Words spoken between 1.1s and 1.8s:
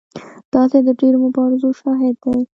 مبارزو